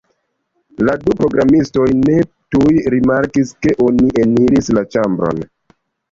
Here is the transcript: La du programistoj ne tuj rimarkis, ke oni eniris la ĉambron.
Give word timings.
La 0.87 0.93
du 1.01 1.15
programistoj 1.17 1.83
ne 1.97 2.15
tuj 2.55 2.71
rimarkis, 2.93 3.51
ke 3.65 3.75
oni 3.89 4.09
eniris 4.23 4.71
la 4.79 4.85
ĉambron. 4.97 5.43